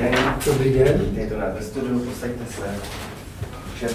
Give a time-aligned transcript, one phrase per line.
[0.00, 0.14] den.
[0.46, 0.98] Dobrý den.
[0.98, 2.62] Vítejte na ve studiu, posaďte se.
[3.74, 3.86] Vše.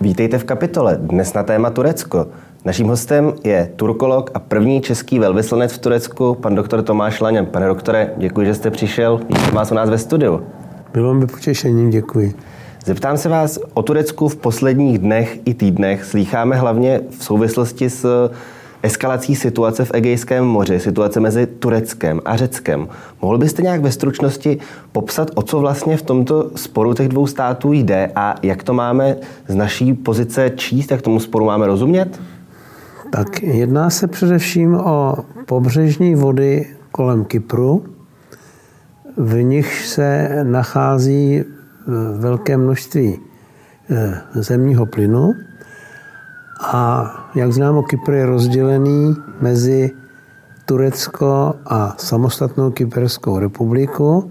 [0.00, 0.96] Vítejte v kapitole.
[1.00, 2.26] Dnes na téma Turecko.
[2.64, 7.46] Naším hostem je turkolog a první český velvyslanec v Turecku, pan doktor Tomáš Laňan.
[7.46, 9.20] Pane doktore, děkuji, že jste přišel.
[9.28, 10.46] Vítám vás u nás ve studiu.
[10.92, 12.34] Bylo mi potěšením, děkuji.
[12.86, 16.04] Zeptám se vás o Turecku v posledních dnech i týdnech.
[16.04, 18.30] Slýcháme hlavně v souvislosti s
[18.82, 22.88] eskalací situace v Egejském moři, situace mezi Tureckem a Řeckem.
[23.22, 24.58] Mohl byste nějak ve stručnosti
[24.92, 29.16] popsat, o co vlastně v tomto sporu těch dvou států jde a jak to máme
[29.48, 32.20] z naší pozice číst, jak tomu sporu máme rozumět?
[33.12, 35.16] Tak jedná se především o
[35.46, 37.84] pobřežní vody kolem Kypru,
[39.16, 41.44] v nich se nachází
[42.18, 43.20] velké množství
[43.90, 45.34] eh, zemního plynu.
[46.60, 49.90] A jak známo, Kypr je rozdělený mezi
[50.64, 54.30] Turecko a samostatnou Kyperskou republiku.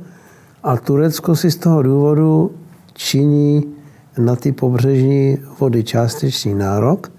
[0.64, 2.52] A Turecko si z toho důvodu
[2.94, 3.76] činí
[4.18, 7.12] na ty pobřežní vody částečný nárok,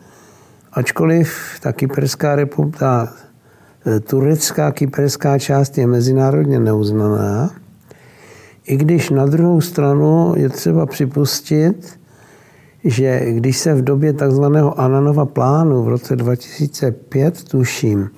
[0.72, 3.12] ačkoliv ta Kyperská republika,
[3.86, 7.50] eh, turecká kyperská část je mezinárodně neuznaná,
[8.66, 12.00] i když na druhou stranu je třeba připustit,
[12.84, 18.10] že když se v době takzvaného Ananova plánu v roce 2005, tuším,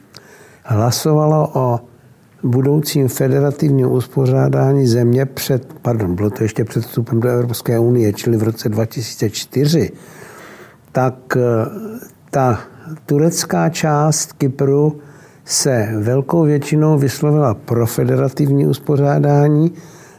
[0.64, 1.80] hlasovalo o
[2.42, 8.36] budoucím federativním uspořádání země před, pardon, bylo to ještě před vstupem do Evropské unie, čili
[8.36, 9.90] v roce 2004,
[10.92, 11.40] tak eh,
[12.30, 12.60] ta
[13.06, 14.98] turecká část Kypru
[15.44, 19.72] se velkou většinou vyslovila pro federativní uspořádání,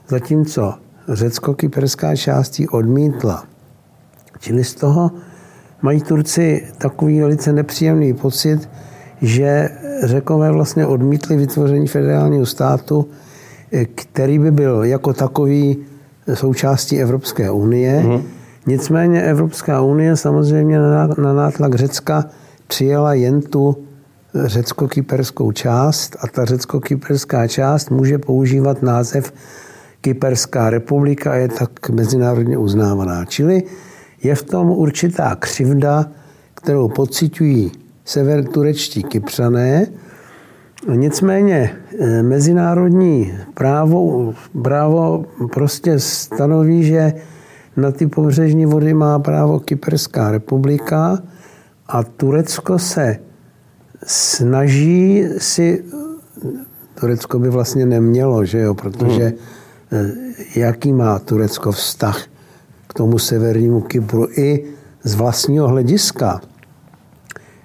[0.10, 0.74] zatímco
[1.10, 3.44] řecko-kyperská část ji odmítla.
[4.40, 5.12] Čili z toho
[5.82, 8.70] mají Turci takový velice nepříjemný pocit,
[9.22, 9.70] že
[10.04, 13.08] řekové vlastně odmítli vytvoření federálního státu,
[13.96, 15.78] který by byl jako takový
[16.34, 18.04] součástí Evropské unie.
[18.04, 18.22] Mm.
[18.68, 20.80] Nicméně Evropská unie samozřejmě
[21.18, 22.26] na nátlak Řecka
[22.68, 23.78] přijala jen tu
[24.36, 29.34] řecko-kyperskou část a ta řecko-kyperská část může používat název
[30.02, 33.26] Kyperská republika je tak mezinárodně uznávaná.
[33.26, 33.64] Čili
[34.24, 36.12] je v tom určitá křivda,
[36.56, 37.72] kterou pocitují
[38.06, 39.88] severturečtí kypřané.
[40.96, 44.34] Nicméně eh, mezinárodní právo,
[44.64, 47.14] právo prostě stanoví, že
[47.78, 51.20] na ty pobřežní vody má právo Kyperská republika
[51.88, 53.18] a Turecko se
[54.04, 55.84] snaží si,
[57.00, 59.59] Turecko by vlastně nemělo, že jo, protože hmm
[60.56, 62.24] jaký má Turecko vztah
[62.88, 64.66] k tomu severnímu Kypru i
[65.04, 66.42] z vlastního hlediska.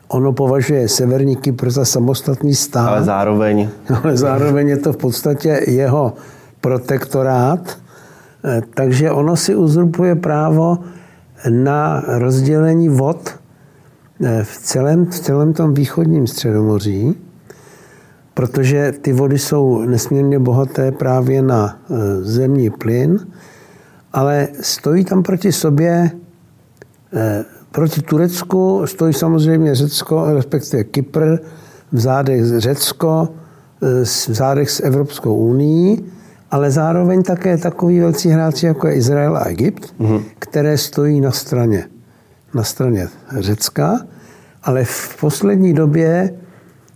[0.08, 2.88] Ono považuje severní Kypr za samostatný stát.
[2.88, 3.68] Ale zároveň.
[4.02, 6.12] Ale zároveň je to v podstatě jeho
[6.60, 7.78] protektorát,
[8.44, 10.78] eh, takže ono si uzurpuje právo
[11.50, 13.34] na rozdělení vod
[14.24, 17.23] eh, v celém, v celém tom východním středomoří
[18.34, 23.26] protože ty vody jsou nesmírně bohaté právě na e, zemní plyn,
[24.12, 26.10] ale stojí tam proti sobě,
[27.14, 31.36] e, proti Turecku stojí samozřejmě Řecko, respektive Kypr,
[31.92, 33.28] v zádech Řecko,
[33.82, 36.04] e, v zádech s Evropskou unii,
[36.50, 40.22] ale zároveň také takový velcí hráči, jako je Izrael a Egypt, mm-hmm.
[40.38, 41.84] které stojí na straně,
[42.54, 43.08] na straně
[43.38, 44.00] Řecka,
[44.62, 46.34] ale v poslední době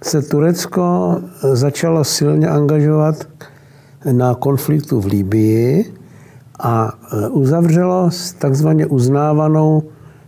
[0.02, 1.16] se Turecko
[1.52, 3.16] začalo silně angažovat
[4.12, 5.94] na konfliktu v Líbii
[6.58, 9.82] a e, uzavřelo s takzvaně uznávanou,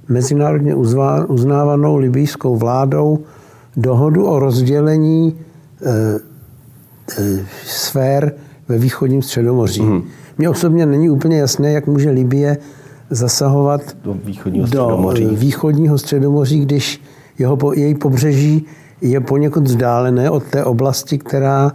[0.08, 0.74] mezinárodně
[1.28, 3.18] uznávanou libijskou vládou
[3.76, 5.34] dohodu o rozdělení
[5.82, 6.20] e,
[7.18, 8.32] e, sfér
[8.68, 9.82] ve východním středomoří.
[9.82, 10.02] Mm.
[10.38, 12.58] Mně osobně není úplně jasné, jak může Libie
[13.10, 17.02] zasahovat do východního středomoří, do východního středomoří když
[17.38, 18.66] jeho, její pobřeží
[19.00, 21.72] je poněkud vzdálené od té oblasti, která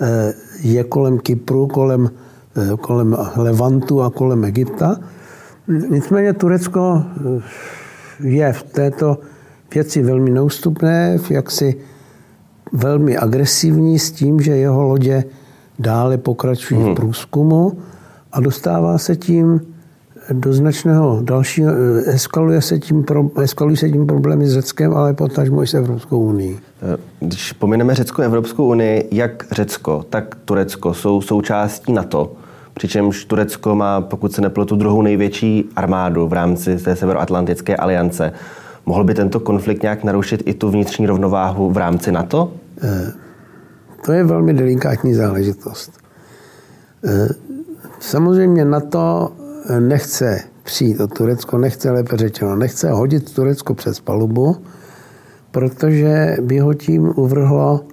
[0.00, 2.10] eh, je kolem Kypru, kolem,
[2.56, 4.96] eh, kolem Levantu a kolem Egypta.
[5.90, 7.42] Nicméně Turecko eh,
[8.28, 9.18] je v této
[9.74, 11.76] věci velmi neústupné, jaksi
[12.72, 15.24] velmi agresivní s tím, že jeho lodě
[15.78, 16.92] dále pokračují hmm.
[16.92, 17.78] v průzkumu
[18.32, 19.60] a dostává se tím
[20.32, 21.72] do značného dalšího,
[22.06, 23.04] eskaluje se tím,
[23.42, 26.58] eskalují se tím problémy s Řeckem, ale potažmo i s Evropskou unii.
[27.20, 32.32] Když pomineme Řecko Evropskou unii, jak Řecko, tak Turecko jsou součástí NATO,
[32.74, 38.32] přičemž Turecko má, pokud se nepletu, druhou největší armádu v rámci té Severoatlantické aliance.
[38.86, 42.52] Mohl by tento konflikt nějak narušit i tu vnitřní rovnováhu v rámci NATO?
[44.06, 45.92] To je velmi delikátní záležitost.
[48.00, 49.32] Samozřejmě NATO
[49.78, 54.56] nechce přijít o Turecko, nechce lépe řečeno, nechce hodit Turecko přes palubu,
[55.50, 57.84] protože by ho tím uvrhlo,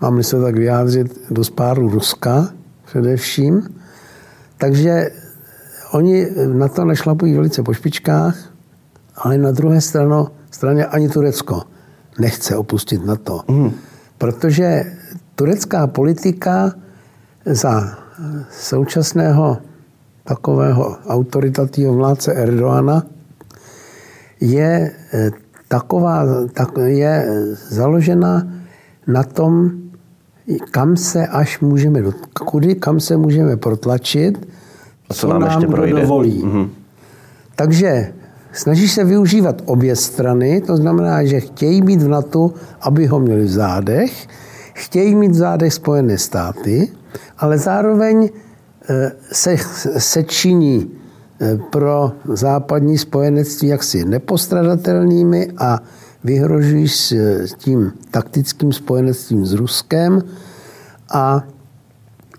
[0.00, 2.48] mám se tak vyjádřit, do spáru Ruska
[2.84, 3.62] především.
[4.58, 5.10] Takže
[5.92, 8.36] oni na to nešlapují velice po špičkách,
[9.16, 11.62] ale na druhé stranu, straně ani Turecko
[12.18, 13.40] nechce opustit na to.
[13.48, 13.70] Mm.
[14.18, 14.84] Protože
[15.34, 16.72] turecká politika
[17.46, 17.98] za
[18.50, 19.58] současného
[20.24, 23.02] takového autoritativního vládce Erdoana
[24.40, 25.30] je eh,
[25.68, 27.26] taková, tak je
[27.68, 28.48] založena
[29.06, 29.70] na tom,
[30.70, 32.02] kam se až můžeme,
[32.44, 34.48] kudy, kam se můžeme protlačit,
[35.08, 36.00] co, co nám, nám ještě projde.
[36.00, 36.42] dovolí.
[36.44, 36.68] Mm-hmm.
[37.56, 38.12] Takže
[38.52, 42.50] snaží se využívat obě strany, to znamená, že chtějí mít v NATO,
[42.80, 44.28] aby ho měli v zádech,
[44.72, 46.88] chtějí mít v zádech Spojené státy,
[47.38, 48.28] ale zároveň
[49.32, 49.56] se,
[49.98, 50.90] se činí
[51.40, 55.80] eh, pro západní spojenectví jaksi nepostradatelnými a
[56.24, 57.14] vyhrožují s
[57.58, 60.22] tím taktickým spojenectvím s Ruskem
[61.12, 61.44] a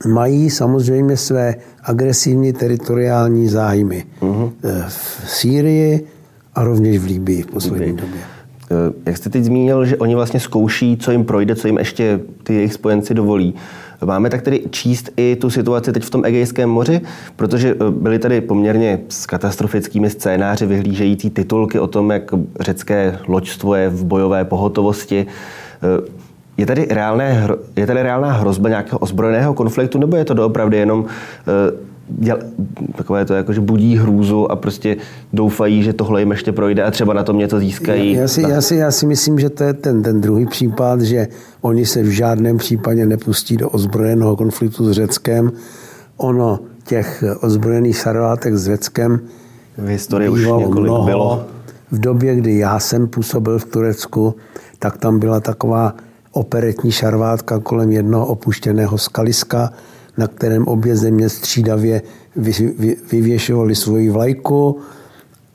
[0.07, 4.51] mají samozřejmě své agresivní teritoriální zájmy uh-huh.
[4.87, 6.07] v Sýrii
[6.55, 8.05] a rovněž v Líbii v poslední okay.
[8.05, 8.21] době.
[8.71, 12.19] Eh, jak jste teď zmínil, že oni vlastně zkouší, co jim projde, co jim ještě
[12.43, 13.55] ty jejich spojenci dovolí.
[14.05, 17.01] Máme tak tedy číst i tu situaci teď v tom Egejském moři,
[17.35, 23.75] protože eh, byly tady poměrně s katastrofickými scénáři vyhlížející titulky o tom, jak řecké loďstvo
[23.75, 25.25] je v bojové pohotovosti.
[25.27, 26.25] Eh,
[26.57, 31.05] je tady, reálné, je tady reálná hrozba nějakého ozbrojeného konfliktu, nebo je to doopravdy jenom
[32.07, 32.39] děl,
[32.95, 34.97] takové to jako, že budí hrůzu a prostě
[35.33, 38.13] doufají, že tohle jim ještě projde a třeba na tom něco získají.
[38.13, 41.01] Já, já, si, já, si, já si myslím, že to je ten, ten druhý případ,
[41.01, 41.27] že
[41.61, 45.51] oni se v žádném případě nepustí do ozbrojeného konfliktu s Řeckem.
[46.17, 49.19] Ono těch ozbrojených sarvátek s Řeckem
[49.77, 51.05] v historii už několik mnoho.
[51.05, 51.45] bylo.
[51.91, 54.35] V době, kdy já jsem působil v Turecku,
[54.79, 55.93] tak tam byla taková
[56.31, 59.69] operetní šarvátka kolem jednoho opuštěného skaliska,
[60.17, 62.01] na kterém obě země střídavě
[63.11, 64.79] vyvěšovaly svoji vlajku.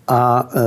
[0.08, 0.60] A e,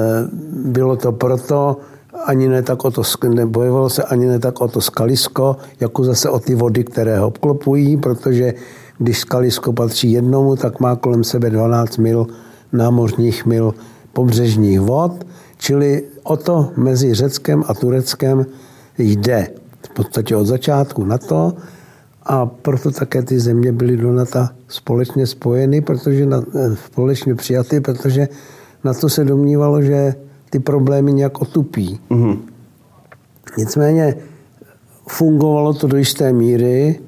[0.72, 1.78] bylo to proto,
[2.25, 6.30] ani ne tak o to, nebojovalo se ani ne tak o to skalisko, jako zase
[6.30, 8.54] o ty vody, které ho obklopují, protože
[8.98, 12.28] když skalisko patří jednomu, tak má kolem sebe 12 mil
[12.74, 13.74] námořních mil
[14.13, 15.25] pobřežních vod,
[15.57, 18.46] čili o to mezi Řeckem a Tureckem
[18.98, 19.48] jde.
[19.86, 21.54] V podstatě od začátku na to,
[22.25, 27.81] a proto také ty země byly do NATO společně spojeny, protože na, eh, společně přijaty,
[27.81, 28.28] protože
[28.84, 30.16] na to se domnívalo, že
[30.50, 32.00] ty problémy nějak otupí.
[32.10, 32.38] Mm-hmm.
[33.58, 34.16] Nicméně
[35.08, 37.00] fungovalo to do jisté míry.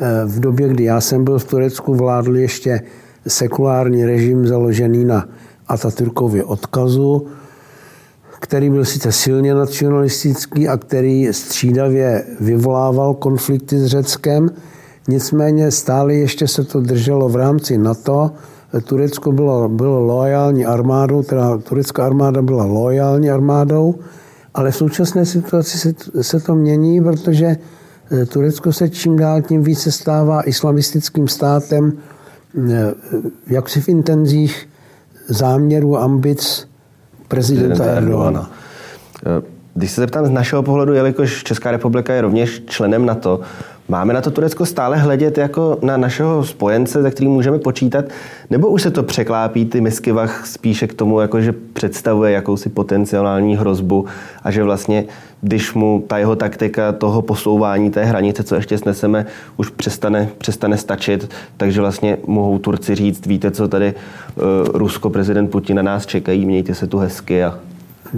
[0.00, 2.80] Eh, v době, kdy já jsem byl v Turecku, vládl ještě
[3.28, 5.28] sekulární režim založený na
[5.68, 7.26] Atatürkově odkazu,
[8.40, 14.50] který byl sice silně nacionalistický a který střídavě vyvolával konflikty s Řeckem,
[15.08, 18.30] nicméně stále ještě se to drželo v rámci NATO.
[18.84, 23.94] Turecko bylo, bylo loajální armádou, teda turecká armáda byla loajální armádou,
[24.54, 27.46] ale v současné situaci se, se to mění, protože
[28.10, 31.92] eh, Turecko se čím dál tím více stává islamistickým státem,
[32.72, 32.94] eh,
[33.46, 34.68] jaksi v intenzích
[35.28, 36.68] záměrů, ambic
[37.28, 38.50] prezidenta Erdogana.
[39.26, 39.42] Eh,
[39.74, 43.40] když se zeptám z našeho pohledu, jelikož Česká republika je rovněž členem NATO,
[43.88, 48.04] máme na to Turecko stále hledět jako na našeho spojence, za kterým můžeme počítat,
[48.50, 52.68] nebo už se to překlápí ty misky vach spíše k tomu, jako že představuje jakousi
[52.68, 54.06] potenciální hrozbu
[54.42, 55.04] a že vlastně,
[55.40, 59.26] když mu ta jeho taktika toho posouvání té hranice, co ještě sneseme,
[59.56, 65.48] už přestane, přestane stačit, takže vlastně mohou Turci říct, víte, co tady uh, Rusko, prezident
[65.48, 67.58] Putin na nás čekají, mějte se tu hezky a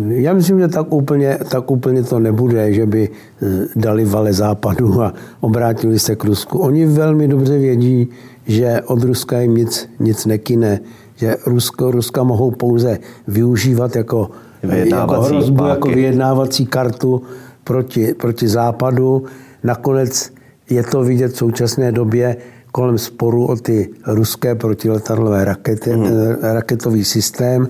[0.09, 5.03] já myslím, že tak úplně, tak úplně to nebude, že by eh, dali vale západu
[5.03, 6.59] a obrátili se k Rusku.
[6.59, 8.09] Oni velmi dobře vědí,
[8.47, 10.81] že od Ruska jim nic, nic nekine,
[11.17, 14.31] že Rusko, Ruska mohou pouze využívat jako,
[14.63, 17.23] jako hrozbu, jako vyjednávací kartu
[17.65, 19.25] proti, proti západu.
[19.65, 20.33] Nakonec
[20.71, 22.37] je to vidět v současné době
[22.73, 26.07] kolem sporu o ty ruské protiletadlové rakety, hmm.
[26.43, 27.69] raketový systém,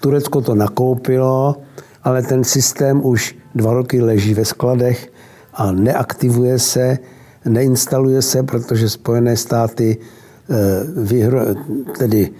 [0.00, 1.56] Turecko to nakoupilo,
[2.04, 5.12] ale ten systém už dva roky leží ve skladech
[5.54, 6.98] a neaktivuje se,
[7.44, 10.54] neinstaluje se, protože Spojené státy eh,
[11.02, 11.40] vyhro,
[11.98, 12.30] tedy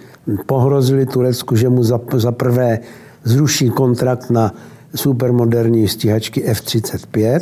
[0.45, 2.79] pohrozili Turecku, že mu za, za prvé
[3.23, 4.53] zruší kontrakt na
[4.95, 7.41] supermoderní stíhačky F-35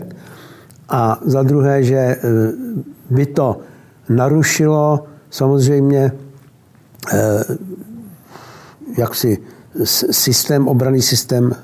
[0.89, 2.17] a za druhé, že eh,
[3.09, 3.59] by to
[4.09, 6.11] narušilo samozřejmě
[7.13, 7.43] eh,
[8.97, 9.37] jaksi
[10.11, 11.55] systém, obraný systém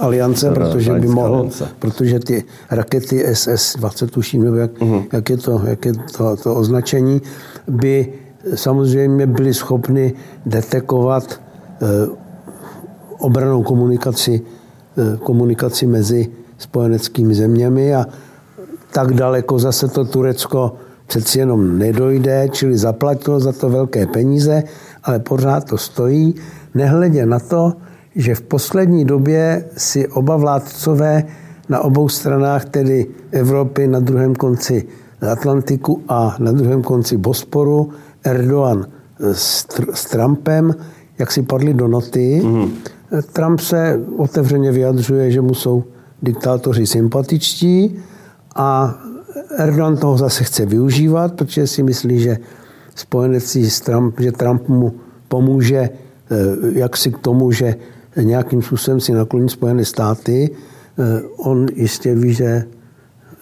[0.00, 5.04] aliance, protože by mohl, protože ty rakety SS-20, tuším, nebo jak, uh-huh.
[5.12, 7.22] jak je, to, jak je to, to označení,
[7.68, 8.12] by
[8.54, 10.14] samozřejmě byly schopny
[10.46, 11.40] detekovat
[11.82, 11.86] eh,
[13.18, 14.40] obranou komunikaci,
[14.96, 18.06] eh, komunikaci mezi spojeneckými zeměmi a
[18.92, 20.72] tak daleko zase to Turecko
[21.06, 24.62] přeci jenom nedojde, čili zaplatilo za to velké peníze,
[25.04, 26.34] ale pořád to stojí,
[26.76, 27.72] nehledě na to,
[28.16, 31.24] že v poslední době si oba vládcové
[31.68, 34.86] na obou stranách, tedy Evropy na druhém konci
[35.32, 37.90] Atlantiku a na druhém konci Bosporu,
[38.24, 38.86] Erdogan
[39.18, 40.74] s, s Trumpem,
[41.18, 42.40] jak si padli do noty.
[42.44, 42.70] Mm-hmm.
[43.32, 45.84] Trump se otevřeně vyjadřuje, že mu jsou
[46.22, 47.98] diktátoři sympatičtí
[48.54, 48.98] a
[49.58, 52.38] Erdogan toho zase chce využívat, protože si myslí, že
[52.94, 54.92] spojenec s Trump, že Trump mu
[55.28, 55.90] pomůže
[56.72, 57.74] jak si k tomu, že
[58.22, 60.50] nějakým způsobem si nakloní Spojené státy.
[60.98, 62.64] Eh, on jistě ví, že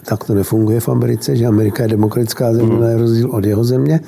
[0.05, 2.81] tak to nefunguje v Americe, že Amerika je demokratická země, mm.
[2.81, 4.01] na rozdíl od jeho země.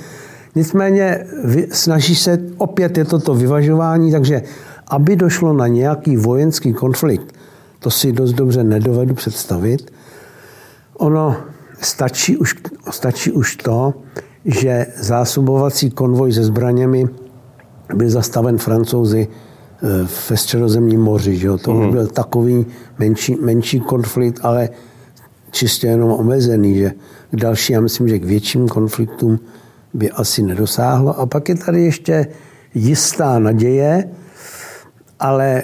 [0.55, 1.27] Nicméně
[1.71, 4.43] snaží se, opět je toto vyvažování, takže
[4.89, 7.35] aby došlo na nějaký vojenský konflikt,
[7.79, 9.93] to si dost dobře nedovedu představit.
[10.99, 11.37] Ono
[11.81, 12.55] stačí už,
[12.91, 13.95] stačí už to,
[14.45, 17.09] že zásobovací konvoj se zbraněmi
[17.95, 21.37] byl zastaven francouzi eh, ve středozemním moři.
[21.37, 21.59] Že jo?
[21.59, 21.91] To mm.
[21.91, 22.67] byl takový
[22.99, 24.69] menší, menší konflikt, ale
[25.51, 26.93] čistě jenom omezený, že
[27.31, 29.39] k další, já myslím, že k větším konfliktům
[29.95, 31.21] by asi nedosáhlo.
[31.21, 32.27] A pak je tady ještě
[32.75, 34.11] jistá naděje,
[35.21, 35.63] ale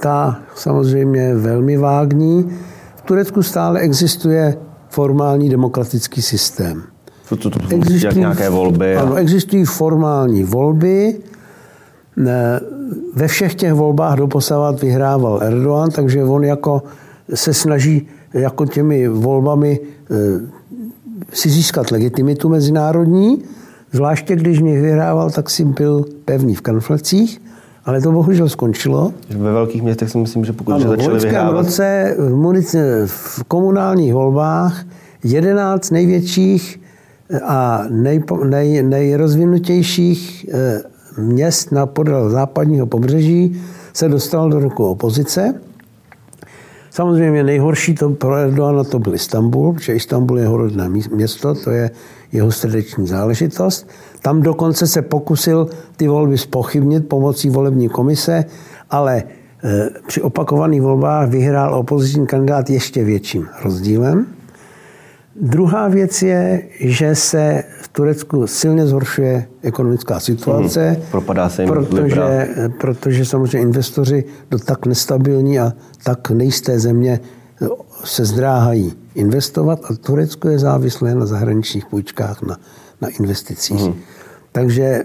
[0.00, 2.58] ta samozřejmě je velmi vágní.
[2.96, 4.56] V Turecku stále existuje
[4.88, 6.93] formální demokratický systém.
[7.28, 8.96] To, to, to, existují, jak nějaké volby?
[8.96, 9.00] A...
[9.02, 11.18] Ano, existují formální volby.
[13.14, 16.82] Ve všech těch volbách doposavat vyhrával Erdogan, takže on jako
[17.34, 20.14] se snaží jako těmi volbami eh,
[21.32, 23.42] si získat legitimitu mezinárodní,
[23.92, 27.40] zvláště když mě vyhrával, tak si byl pevný v konflikcích,
[27.84, 29.12] ale to bohužel skončilo.
[29.30, 31.66] Ve velkých městech si myslím, že pokud ano, začali vyhrávat...
[31.66, 34.84] roce v, munici, v komunálních volbách
[35.24, 36.80] 11 největších
[37.42, 40.82] a nej, nej, nejrozvinutějších eh,
[41.18, 43.60] měst na podél západního pobřeží
[43.92, 45.54] se dostal do rukou opozice.
[46.90, 51.70] Samozřejmě nejhorší to pro Erdogana to byl Istanbul, protože Istanbul je jeho rodné město, to
[51.70, 51.90] je
[52.32, 53.88] jeho srdeční záležitost.
[54.22, 58.44] Tam dokonce se pokusil ty volby spochybnit pomocí volební komise,
[58.90, 64.26] ale e, při opakovaných volbách vyhrál opoziční kandidát ještě větším rozdílem.
[65.40, 70.90] Druhá věc je, že se v Turecku silně zhoršuje ekonomická situace.
[70.90, 72.48] Hmm, propadá se jim protože,
[72.80, 75.72] protože samozřejmě investoři do tak nestabilní a
[76.04, 77.20] tak nejisté země
[78.04, 82.56] se zdráhají investovat a Turecko je závislé na zahraničních půjčkách, na,
[83.00, 83.80] na investicích.
[83.80, 83.94] Hmm.
[84.52, 85.04] Takže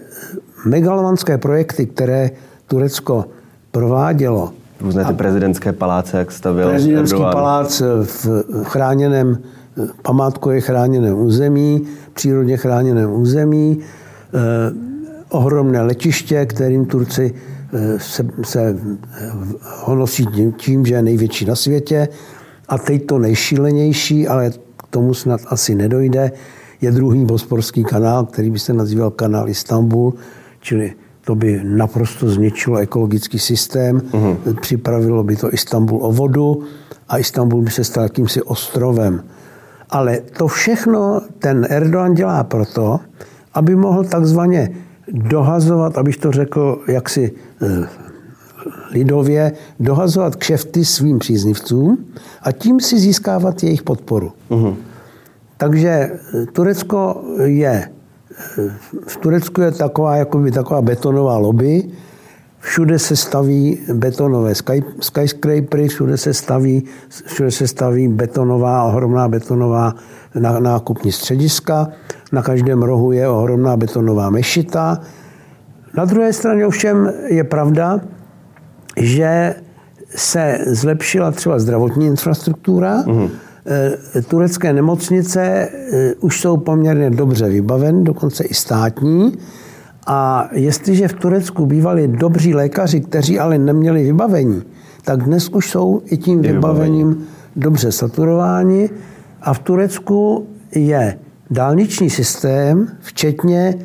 [0.66, 2.32] megalomanské projekty, které
[2.68, 3.26] Turecko
[3.72, 4.54] provádělo.
[4.82, 7.34] Různé ty prezidentské paláce, jak stavil Prezidentský Erdogan.
[7.34, 9.38] palác v chráněném
[10.02, 14.40] památkově chráněném území, přírodně chráněném území, eh,
[15.30, 17.34] ohromné letiště, kterým Turci
[17.74, 19.32] eh, se, se eh,
[19.62, 20.26] honosí
[20.58, 22.08] tím, že je největší na světě.
[22.68, 26.32] A teď to nejšílenější, ale k tomu snad asi nedojde,
[26.82, 30.14] je druhý bosporský kanál, který by se nazýval kanál Istanbul,
[30.60, 30.94] čili
[31.26, 34.60] to by naprosto zničilo ekologický systém, uh-huh.
[34.62, 36.64] připravilo by to Istanbul o vodu
[37.08, 39.24] a Istanbul by se stal jakýmsi ostrovem.
[39.90, 43.00] Ale to všechno ten Erdogan dělá proto,
[43.54, 44.70] aby mohl takzvaně
[45.12, 47.32] dohazovat, abych to řekl jaksi
[47.62, 47.88] eh,
[48.92, 52.06] lidově, dohazovat kšefty svým příznivcům
[52.42, 54.32] a tím si získávat jejich podporu.
[54.50, 54.76] Uh-huh.
[55.58, 57.90] Takže eh, Turecko je,
[58.58, 58.72] eh,
[59.08, 61.90] v Turecku je taková, jakoby taková betonová lobby,
[62.60, 64.54] Všude se staví betonové
[65.00, 66.84] skyscrapery, všude se staví,
[67.26, 69.94] všude se staví betonová, ohromná betonová
[70.60, 71.88] nákupní střediska.
[72.32, 75.02] Na každém rohu je ohromná betonová mešita.
[75.98, 78.02] Na druhé straně ovšem je pravda,
[78.98, 79.56] že
[80.16, 83.04] se zlepšila třeba zdravotní infrastruktura.
[83.04, 83.30] Mm-hmm.
[84.28, 89.38] Turecké nemocnice eh, už jsou poměrně dobře vybaveny, dokonce i státní.
[90.08, 94.64] A jestliže v Turecku bývali dobří lékaři, kteří ale neměli vybavení,
[95.04, 98.90] tak dnes už jsou i tím vybavením dobře saturováni
[99.42, 101.18] a v Turecku je
[101.50, 103.76] dálniční systém, včetně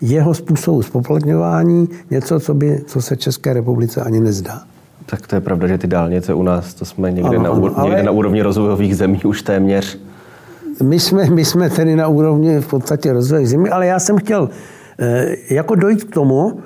[0.00, 4.62] jeho způsobu spoplatňování, něco, co, by, co se České republice ani nezdá.
[5.06, 7.88] Tak to je pravda, že ty dálnice u nás, to jsme někde, ano, na, ano,
[7.88, 9.98] někde na úrovni rozvojových zemí už téměř.
[10.82, 14.50] My jsme, my jsme tedy na úrovni v podstatě rozvojových zemí, ale já jsem chtěl
[15.50, 16.60] jako dojít k tomu,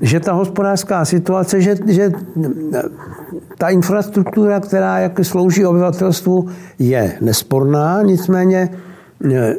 [0.00, 2.12] že ta hospodářská situace, že, že
[3.58, 6.48] ta infrastruktura, která jak slouží obyvatelstvu,
[6.78, 8.68] je nesporná, nicméně
[9.32, 9.54] eh,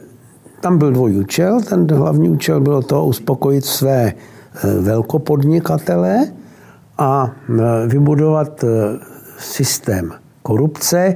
[0.61, 1.61] tam byl dvojí účel.
[1.61, 6.27] Ten hlavní účel bylo to uspokojit své eh, velkopodnikatele
[6.97, 8.65] a eh, vybudovat
[9.37, 10.11] systém
[10.41, 11.15] korupce.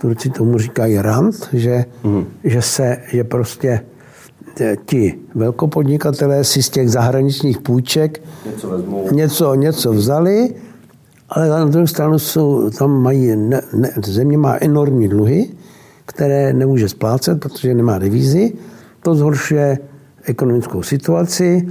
[0.00, 2.24] Turci tomu říkají rant, že, mm.
[2.44, 3.80] že se, že prostě
[4.86, 8.78] ti velkopodnikatelé si z těch zahraničních půjček něco,
[9.12, 10.54] něco, něco vzali,
[11.28, 15.48] ale na druhou stranu jsou, tam mají, ne, ne, země má enormní dluhy,
[16.04, 18.52] které nemůže splácet, protože nemá devízy.
[19.02, 19.78] To zhoršuje
[20.24, 21.68] ekonomickou situaci.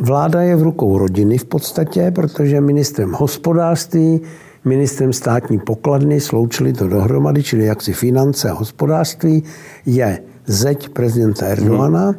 [0.00, 4.20] Vláda je v rukou rodiny v podstatě, protože ministrem hospodářství,
[4.64, 9.42] ministrem státní pokladny sloučili to dohromady, čili jaksi finance a hospodářství,
[9.86, 12.14] je zeď prezidenta Erdoana.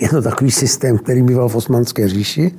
[0.00, 2.54] Je to takový systém, který býval v osmanské říši,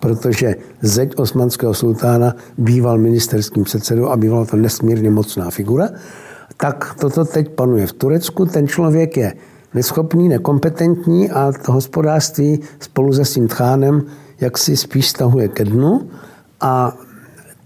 [0.00, 5.88] protože zeď osmanského sultána býval ministerským předsedou a bývala to nesmírně mocná figura.
[6.56, 8.46] Tak toto teď panuje v Turecku.
[8.46, 9.34] Ten člověk je
[9.74, 14.02] neschopný, nekompetentní a to hospodářství spolu se svým tchánem
[14.40, 16.10] jak si spíš stahuje ke dnu.
[16.60, 16.96] A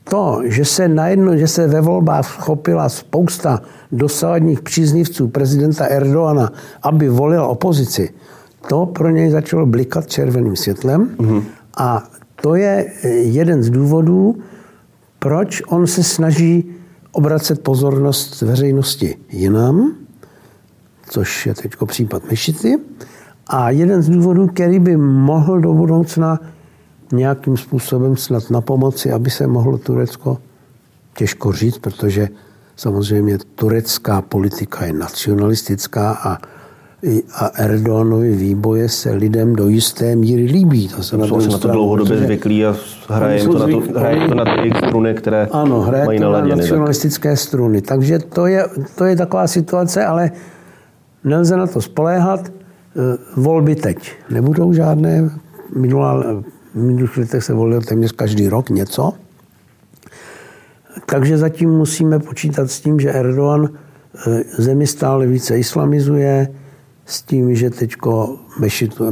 [0.04, 7.08] to, že se najednou, že se ve volbách schopila spousta dosavadních příznivců prezidenta Erdoana, aby
[7.08, 8.10] volil opozici,
[8.68, 11.42] to pro něj začalo blikat červeným světlem mm-hmm.
[11.76, 12.04] a
[12.42, 12.92] to je
[13.22, 14.36] jeden z důvodů,
[15.18, 16.70] proč on se snaží
[17.12, 19.94] obracet pozornost veřejnosti jinam,
[21.10, 22.78] což je teď případ Mešity,
[23.46, 26.40] a jeden z důvodů, který by mohl do budoucna
[27.12, 30.38] nějakým způsobem snad na pomoci, aby se mohlo Turecko
[31.16, 32.28] těžko říct, protože
[32.76, 36.38] samozřejmě turecká politika je nacionalistická a
[37.34, 40.88] a Erdoganovi výboje se lidem do jisté míry líbí.
[40.88, 42.76] To se na, to, na to dlouhodobě zvyklí a
[43.08, 46.40] hraje to, na to, hraje to na ty struny, které ano, hraje mají to na
[46.40, 47.38] nacionalistické tak.
[47.38, 47.80] struny.
[47.80, 48.66] Takže to je,
[48.98, 50.30] to je taková situace, ale
[51.24, 52.48] nelze na to spoléhat.
[52.48, 52.52] E,
[53.36, 55.30] volby teď nebudou žádné.
[55.76, 56.24] Minulá,
[56.74, 59.12] v minulých letech se volil téměř každý rok něco.
[61.06, 66.48] Takže zatím musíme počítat s tím, že Erdogan e, zemi stále více islamizuje,
[67.06, 69.04] s tím, že teďko mešitu,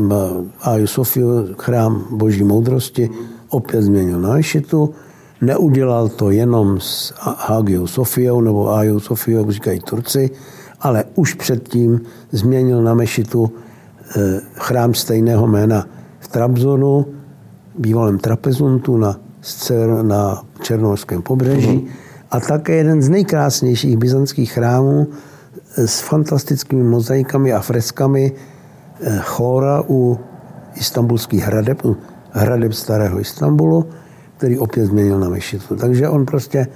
[0.61, 3.11] Aju Sofiu, chrám boží moudrosti,
[3.49, 4.95] opět změnil na mešitu.
[5.41, 10.31] Neudělal to jenom s Hagiou Sofiou nebo Aju Sofiou, jak říkají Turci,
[10.81, 12.01] ale už předtím
[12.33, 13.53] změnil na mešitu
[14.17, 15.87] eh, chrám stejného jména
[16.21, 17.07] v Trabzonu,
[17.79, 19.21] bývalém Trapezuntu na,
[20.03, 21.87] na Černohorském pobřeží
[22.31, 25.09] a také jeden z nejkrásnějších byzantských chrámů
[25.77, 28.33] s fantastickými mozaikami a freskami
[29.01, 30.19] eh, chóra u
[30.75, 31.97] istambulských hradeb, u
[32.31, 33.87] hradeb starého Istanbulu,
[34.37, 35.77] který opět změnil na mešitu.
[35.77, 36.67] Takže on prostě...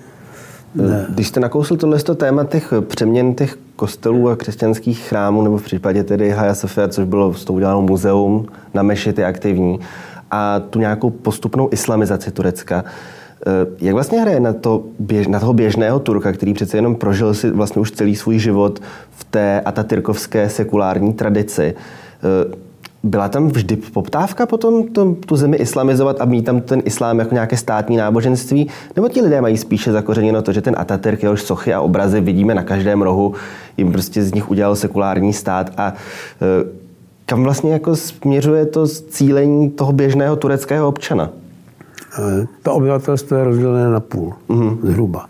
[0.75, 1.07] Ne.
[1.09, 5.63] Eh, když jste nakousl tohle téma těch přeměn těch kostelů a křesťanských chrámů, nebo v
[5.63, 9.81] případě tedy Hagia Sophia, což bylo s tou uděláno muzeum na mešity aktivní,
[10.31, 12.85] a tu nějakou postupnou islamizaci Turecka,
[13.47, 14.85] Eh, jak vlastně hraje na, to,
[15.29, 19.25] na toho běžného Turka, který přece jenom prožil si vlastně už celý svůj život v
[19.25, 21.75] té atatyrkovské sekulární tradici?
[21.75, 22.57] Eh,
[23.03, 27.35] byla tam vždy poptávka potom to, tu zemi islamizovat a mít tam ten islám jako
[27.35, 28.71] nějaké státní náboženství?
[28.97, 32.55] Nebo ti lidé mají spíše zakořeněno to, že ten Atatürk, jehož sochy a obrazy vidíme
[32.55, 33.35] na každém rohu,
[33.77, 35.95] jim prostě z nich udělal sekulární stát a
[36.43, 36.86] eh,
[37.27, 41.31] kam vlastně jako směřuje to cílení toho běžného tureckého občana?
[42.63, 44.79] to obyvatelstvo je rozdělené na půl, mm-hmm.
[44.83, 45.29] zhruba.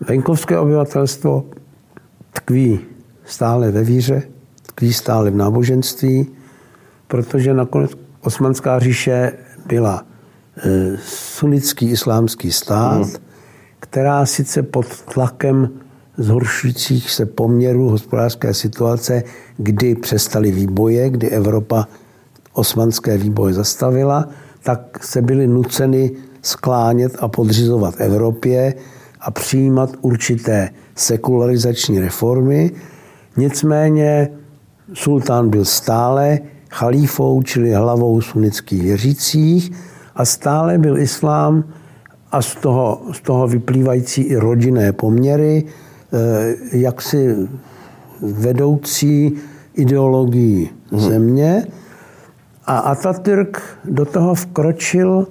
[0.00, 1.44] Venkovské obyvatelstvo
[2.32, 2.80] tkví
[3.24, 4.22] stále ve víře,
[4.62, 6.26] tkví stále v náboženství,
[7.08, 9.32] protože nakonec Osmanská říše
[9.66, 10.02] byla
[10.56, 13.12] e, sunnický islámský stát, mm.
[13.80, 15.70] která sice pod tlakem
[16.18, 19.22] zhoršujících se poměrů hospodářské situace,
[19.56, 21.88] kdy přestaly výboje, kdy Evropa
[22.52, 24.28] osmanské výboje zastavila,
[24.62, 26.10] tak se byli nuceni
[26.42, 28.74] sklánět a podřizovat Evropě
[29.20, 32.70] a přijímat určité sekularizační reformy.
[33.36, 34.28] Nicméně
[34.94, 36.38] sultán byl stále
[36.70, 39.72] chalífou, čili hlavou sunnických věřících
[40.14, 41.64] a stále byl islám
[42.32, 45.64] a z toho, z toho vyplývající i rodinné poměry,
[46.72, 47.48] jaksi
[48.22, 49.36] vedoucí
[49.74, 51.00] ideologii hmm.
[51.00, 51.66] země.
[52.66, 55.26] A Atatürk do toho vkročil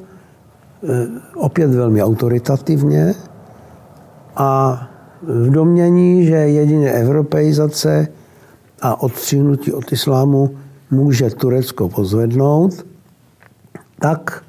[1.35, 3.13] opět velmi autoritativně
[4.35, 4.81] a
[5.21, 8.07] v domění, že jedině evropeizace
[8.81, 10.57] a odstřihnutí od islámu
[10.91, 12.85] může Turecko pozvednout,
[13.99, 14.43] tak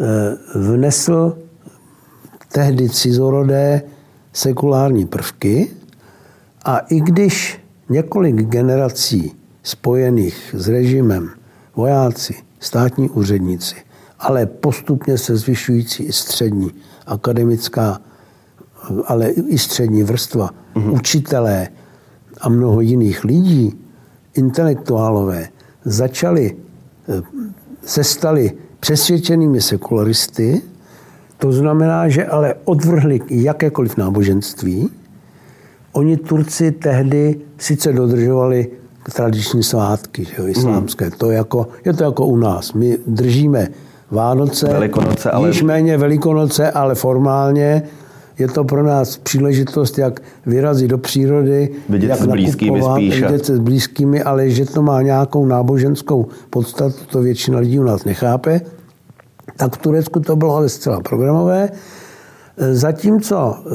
[0.00, 1.38] eh, vnesl
[2.52, 3.82] tehdy cizorodé
[4.36, 5.70] sekulární prvky
[6.64, 11.30] a i když několik generací spojených s režimem,
[11.76, 13.74] vojáci, státní úředníci,
[14.18, 16.70] ale postupně se zvyšující i střední
[17.06, 18.00] akademická,
[19.06, 20.92] ale i střední vrstva, mm-hmm.
[20.92, 21.68] učitelé
[22.40, 23.78] a mnoho jiných lidí,
[24.34, 25.48] intelektuálové,
[25.84, 26.56] začali,
[27.08, 27.22] eh,
[27.84, 30.62] se stali přesvědčenými sekularisty,
[31.38, 34.90] to znamená, že ale odvrhli jakékoliv náboženství.
[35.92, 38.70] Oni Turci tehdy sice dodržovali
[39.14, 41.04] tradiční svátky že jo, islámské.
[41.04, 41.14] Hmm.
[41.18, 42.72] To jako, je to jako u nás.
[42.72, 43.68] My držíme
[44.10, 45.48] Vánoce, Velikonoce, ale...
[45.48, 47.82] již méně Velikonoce, ale formálně
[48.38, 53.22] je to pro nás příležitost, jak vyrazit do přírody, vidět jak se s blízkými spíš.
[53.22, 57.82] Vidět se s blízkými, ale že to má nějakou náboženskou podstatu, to většina lidí u
[57.82, 58.60] nás nechápe.
[59.56, 61.70] Tak v Turecku to bylo ale zcela programové.
[62.72, 63.70] Zatímco e,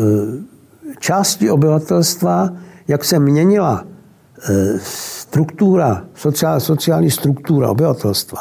[0.99, 2.49] části obyvatelstva,
[2.87, 6.03] jak se měnila e, struktura,
[6.57, 8.39] sociální struktura obyvatelstva,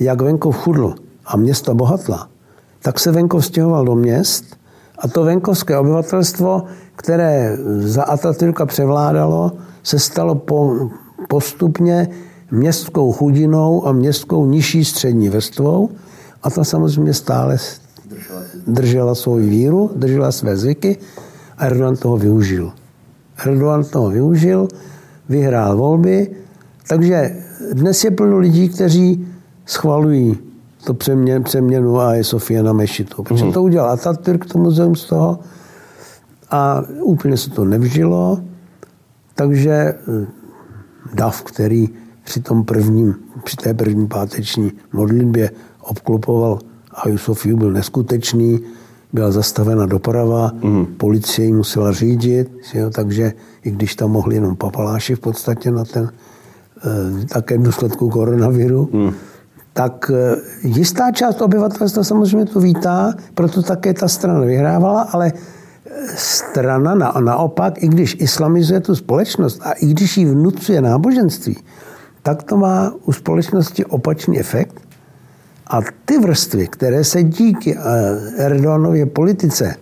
[0.00, 0.94] jak venkov chudl
[1.26, 2.28] a města bohatla,
[2.82, 4.44] tak se venkov stěhoval do měst
[4.98, 6.64] a to venkovské obyvatelstvo,
[6.96, 9.52] které za Atatürka převládalo,
[9.82, 10.90] se stalo po,
[11.28, 12.08] postupně
[12.50, 15.90] městskou chudinou a městskou nižší střední vrstvou
[16.42, 17.58] a ta samozřejmě stále
[18.66, 20.96] držela svou víru, držela své zvyky
[21.58, 22.72] a Erdogan toho využil.
[23.46, 24.68] Erdogan toho využil,
[25.28, 26.30] vyhrál volby,
[26.88, 27.36] takže
[27.72, 29.26] dnes je plno lidí, kteří
[29.66, 30.38] schvalují
[30.84, 33.22] to přemě, přeměnu a je Sofie na Mešitu.
[33.22, 33.52] Protože mm.
[33.52, 35.38] to udělal Atatürk, to muzeum z toho,
[36.50, 38.40] a úplně se to nevžilo,
[39.34, 40.26] takže eh,
[41.14, 41.88] dav, který
[42.24, 46.58] při, tom prvním, při té první páteční modlitbě obklopoval
[46.94, 48.60] Haju Sofiu, byl neskutečný,
[49.12, 50.86] byla zastavena doprava, mm.
[50.86, 53.32] policie ji musela řídit, jo, takže
[53.64, 56.10] i když tam mohli jenom papaláši v podstatě na ten,
[57.22, 59.12] e, také v důsledku koronaviru, mm
[59.78, 65.90] tak eh, jistá část obyvatelstva samozřejmě to vítá, proto také ta strana vyhrávala, ale eh,
[66.16, 71.56] strana na, naopak, i když islamizuje tu společnost a i když jí vnucuje náboženství,
[72.22, 74.82] tak to má u společnosti opačný efekt.
[75.68, 79.76] A ty vrstvy, které se díky eh, Erdoganově politice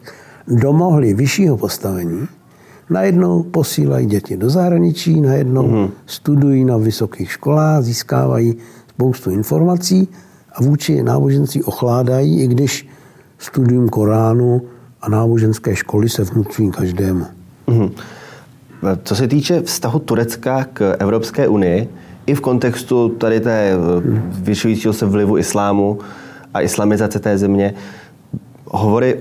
[0.48, 2.28] domohly vyššího postavení,
[2.90, 5.90] najednou posílají děti do zahraničí, najednou mm-hmm.
[6.06, 8.56] studují na vysokých školách, získávají
[8.88, 10.08] spoustu informací
[10.52, 12.88] a vůči náboženství ochládají, i když
[13.38, 14.62] studium Koránu
[15.02, 17.26] a náboženské školy se vnucují každému.
[17.68, 17.90] Mm-hmm.
[19.04, 21.88] Co se týče vztahu Turecka k Evropské unii,
[22.26, 23.72] i v kontextu tady té
[24.30, 25.98] zvyšujícího se vlivu islámu
[26.54, 27.74] a islamizace té země,
[28.70, 29.16] hovory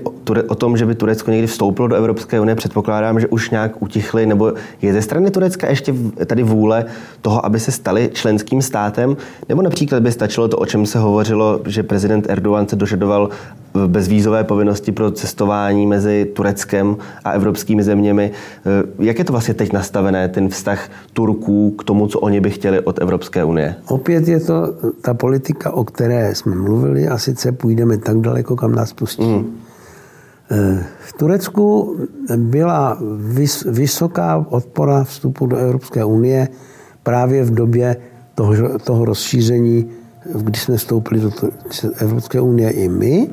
[0.48, 4.26] o tom, že by Turecko někdy vstoupilo do Evropské unie, předpokládám, že už nějak utichly,
[4.26, 5.94] nebo je ze strany Turecka ještě
[6.26, 6.84] tady vůle
[7.20, 9.16] toho, aby se stali členským státem,
[9.48, 13.30] nebo například by stačilo to, o čem se hovořilo, že prezident Erdogan se dožadoval
[13.86, 18.30] bezvízové povinnosti pro cestování mezi Tureckem a evropskými zeměmi.
[18.98, 22.80] Jak je to vlastně teď nastavené, ten vztah Turků k tomu, co oni by chtěli
[22.80, 23.74] od Evropské unie?
[23.88, 28.74] Opět je to ta politika, o které jsme mluvili a sice půjdeme tak daleko, kam
[28.74, 29.24] nás pustí.
[29.24, 29.35] Mm.
[30.98, 31.96] V Turecku
[32.36, 32.98] byla
[33.66, 36.48] vysoká podpora vstupu do Evropské unie
[37.02, 37.96] právě v době
[38.34, 39.90] toho, toho rozšíření,
[40.34, 41.30] když jsme vstoupili do
[41.96, 43.30] Evropské unie i my.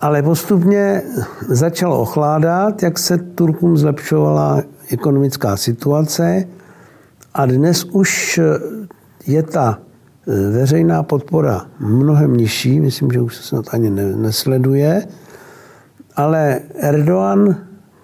[0.00, 1.02] Ale postupně
[1.48, 6.44] začalo ochládat, jak se Turkům zlepšovala ekonomická situace
[7.34, 8.40] a dnes už
[9.26, 9.78] je ta
[10.50, 15.06] veřejná podpora mnohem nižší, myslím, že už se snad ani nesleduje,
[16.16, 17.56] ale Erdogan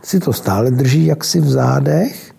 [0.03, 2.33] si to stále drží jaksi v zádech,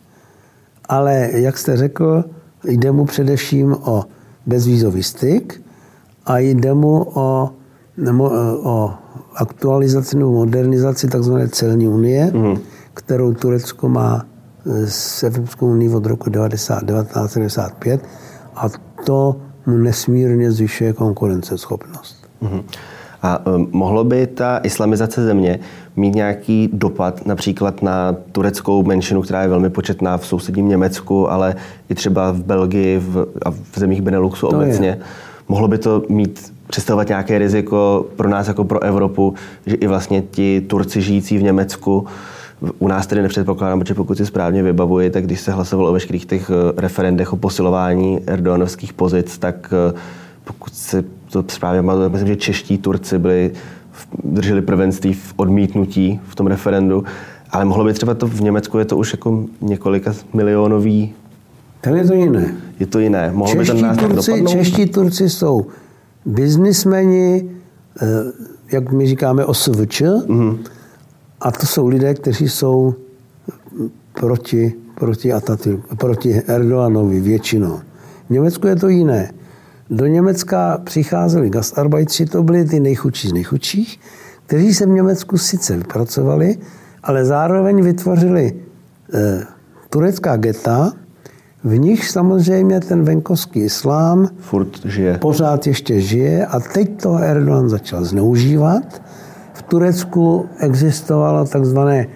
[0.90, 2.24] ale jak jste řekl,
[2.64, 4.06] jde mu především o
[4.46, 5.62] bezvízový styk
[6.26, 7.52] a jde mu o,
[8.64, 8.94] o
[9.36, 11.34] aktualizaci nebo modernizaci tzv.
[11.50, 12.58] celní unie, mm.
[12.94, 14.26] kterou Turecko má
[14.86, 18.02] s Evropskou unii od roku 1995
[18.56, 18.70] a
[19.06, 19.36] to
[19.68, 22.28] mu nesmírně zvyšuje konkurenceschopnost.
[22.44, 22.64] Mm-hmm.
[23.22, 25.60] A um, mohlo by ta islamizace země
[25.96, 31.56] mít nějaký dopad například na tureckou menšinu, která je velmi početná v sousedním Německu, ale
[31.90, 34.88] i třeba v Belgii v, a v zemích Beneluxu to obecně?
[34.88, 35.00] Je.
[35.48, 39.34] Mohlo by to mít představovat nějaké riziko pro nás jako pro Evropu,
[39.66, 42.08] že i vlastně ti Turci žijící v Německu
[42.80, 46.26] u nás tedy nepředpokládám, protože pokud si správně vybavuji, tak když se hlasovalo o veškerých
[46.26, 49.94] těch eh, referendech o posilování erdoganovských pozic, tak eh,
[50.44, 53.52] pokud se to správně mám, myslím, že čeští Turci byli,
[54.24, 57.04] drželi prvenství v odmítnutí v tom referendu,
[57.52, 61.14] ale mohlo by třeba to v Německu, je to už jako několika milionový
[61.82, 62.56] tam je to jiné.
[62.80, 63.32] Je to jiné.
[63.34, 65.66] Mohlo čeští, by ten Turci, čeští Turci jsou
[66.26, 67.50] biznismeni,
[68.02, 68.06] eh,
[68.72, 70.58] jak my říkáme, OSVČ, mm-hmm.
[71.40, 72.96] A to jsou lidé, kteří jsou
[74.14, 77.80] proti, proti, Ataty, proti Erdoganovi většinou.
[78.28, 79.32] V Německu je to jiné.
[79.90, 84.00] Do Německa přicházeli gastarbeitři, to byli ty nejchudší z nejchudších,
[84.46, 86.58] kteří se v Německu sice vypracovali,
[87.04, 88.54] ale zároveň vytvořili
[89.14, 89.46] eh,
[89.90, 90.94] turecká geta,
[91.64, 95.18] v nich samozřejmě ten venkovský islám Furt žije.
[95.18, 99.02] pořád ještě žije a teď to Erdogan začal zneužívat.
[99.68, 102.08] Turecku existovalo takzvané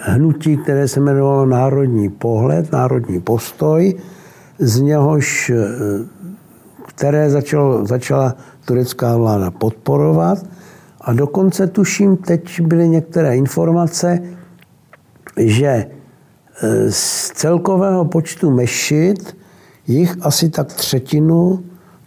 [0.00, 3.94] hnutí, které se jmenovalo Národní pohled, Národní postoj,
[4.58, 5.64] z něhož, eh,
[6.86, 10.38] které začalo, začala turecká vláda podporovat.
[11.00, 14.18] A dokonce tuším, teď byly některé informace,
[15.36, 15.86] že
[16.90, 19.36] z celkového počtu mešit
[19.86, 21.64] jich asi tak třetinu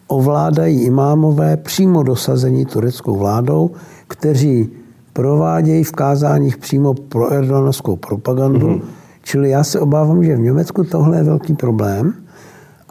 [0.07, 3.71] ovládají imámové přímo dosazení tureckou vládou,
[4.13, 4.69] kteří
[5.13, 8.67] provádějí v kázáních přímo pro erdoganovskou propagandu.
[8.67, 8.81] Mm-hmm.
[9.21, 12.13] Čili já se obávám, že v Německu tohle je velký problém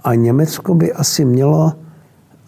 [0.05, 1.73] a Německo by asi mělo,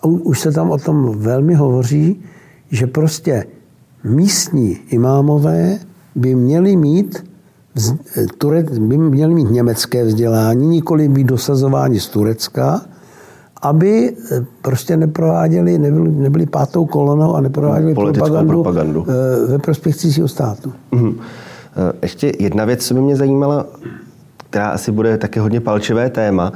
[0.02, 2.22] už se tam o tom velmi hovoří,
[2.70, 3.46] že prostě
[4.04, 5.78] místní imámové
[6.14, 7.24] by měli mít
[8.38, 12.80] Turec by měli mít německé vzdělání, nikoli být dosazováni z Turecka,
[13.64, 19.96] aby eh, prostě neprováděli, nebyli, nebyli pátou kolonou a neprováděli propagandu, propagandu eh, ve prospěch
[19.96, 20.72] cizího státu.
[20.92, 21.14] Mm-hmm.
[22.02, 23.66] Ještě jedna věc, co by mě zajímala,
[24.50, 26.52] která asi bude také hodně palčivé téma,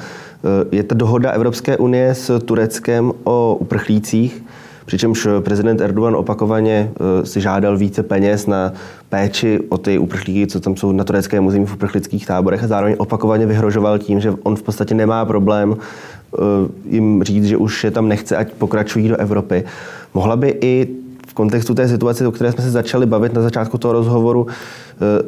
[0.72, 4.44] je ta dohoda Evropské unie s Tureckem o uprchlících.
[4.86, 6.90] Přičemž prezident Erdogan opakovaně
[7.24, 8.72] si žádal více peněz na
[9.08, 12.94] péči o ty uprchlíky, co tam jsou na tureckém území v uprchlických táborech a zároveň
[12.98, 15.76] opakovaně vyhrožoval tím, že on v podstatě nemá problém
[16.84, 19.64] jim říct, že už je tam nechce, ať pokračují do Evropy.
[20.14, 20.88] Mohla by i
[21.28, 24.54] v kontextu té situace, o které jsme se začali bavit na začátku toho rozhovoru, eh,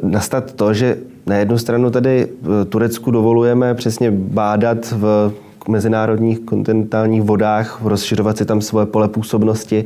[0.03, 2.27] nastat to, že na jednu stranu tady
[2.69, 5.31] Turecku dovolujeme přesně bádat v
[5.69, 9.85] mezinárodních kontinentálních vodách, rozšiřovat si tam svoje pole působnosti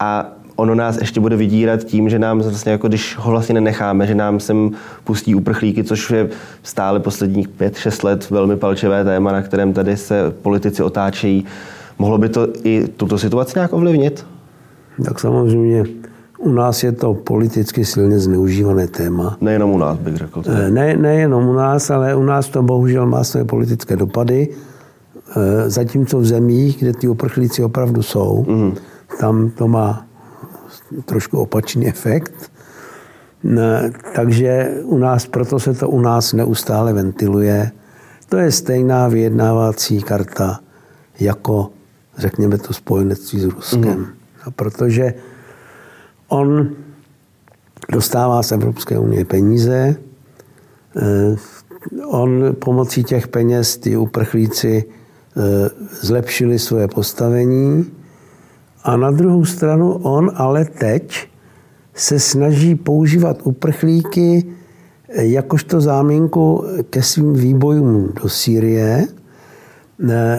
[0.00, 4.06] a ono nás ještě bude vydírat tím, že nám vlastně jako když ho vlastně nenecháme,
[4.06, 4.70] že nám sem
[5.04, 6.28] pustí uprchlíky, což je
[6.62, 11.44] stále posledních pět, šest let velmi palčivé téma, na kterém tady se politici otáčejí.
[11.98, 14.26] Mohlo by to i tuto situaci nějak ovlivnit?
[15.04, 15.84] Tak samozřejmě
[16.38, 19.36] u nás je to politicky silně zneužívané téma.
[19.40, 20.42] Nejenom u nás, bych řekl.
[20.70, 24.48] Ne, nejenom u nás, ale u nás to bohužel má své politické dopady.
[25.36, 28.74] Eh, zatímco v zemích, kde ty uprchlíci opravdu jsou, mm.
[29.20, 30.06] tam to má
[31.04, 32.52] trošku opačný efekt.
[34.14, 37.70] Takže u nás, proto se to u nás neustále ventiluje.
[38.28, 40.60] To je stejná vyjednávací karta
[41.20, 41.70] jako,
[42.18, 43.98] řekněme to, spojenectví s Ruskem.
[43.98, 44.06] Mm.
[44.44, 45.14] A protože
[46.28, 46.70] on
[47.92, 49.96] dostává z Evropské unie peníze,
[50.96, 51.36] eh,
[52.06, 54.84] on pomocí těch peněz ty uprchlíci
[55.36, 57.90] Eh, zlepšili svoje postavení
[58.84, 61.28] a na druhou stranu on ale teď
[61.94, 64.44] se snaží používat uprchlíky
[65.14, 69.06] jakožto záminku ke svým výbojům do Sýrie.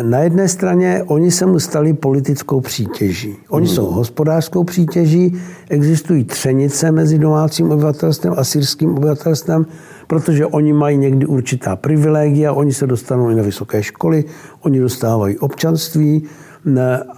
[0.02, 3.36] Na jedné straně oni se mu stali politickou přítěží.
[3.50, 3.76] Oni hmm.
[3.76, 9.66] jsou hospodářskou přítěží, existují třenice mezi domácím obyvatelstvem a syrským obyvatelstvem,
[10.08, 14.24] protože oni mají někdy určitá privilegia, oni se dostanou i na vysoké školy,
[14.62, 16.24] oni dostávají občanství,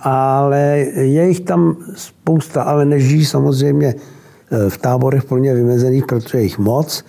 [0.01, 6.37] ale je jich tam spousta, ale nežijí samozřejmě e, v táborech pro ně vymezených, protože
[6.37, 7.05] je jich moc,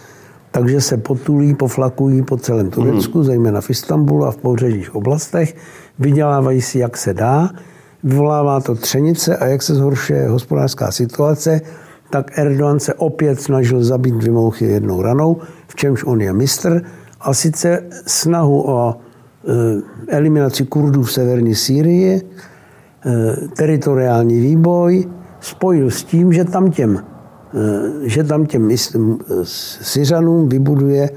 [0.50, 3.24] takže se potulí, poflakují po celém Turecku, mm.
[3.24, 5.56] zejména v Istanbulu a v pobřežních oblastech,
[5.98, 7.50] vydělávají si, jak se dá,
[8.04, 11.60] vyvolává to třenice a jak se zhoršuje hospodářská situace,
[12.10, 15.36] tak Erdogan se opět snažil zabít dvě mouchy jednou ranou,
[15.68, 16.82] v čemž on je mistr,
[17.20, 18.96] a sice snahu o
[20.08, 22.22] eliminaci Kurdů v severní Sýrii, e,
[23.56, 25.06] teritoriální výboj,
[25.46, 28.70] spojil s tím, že tam těm, eh, že tam těm
[29.82, 31.10] Syřanům vybuduje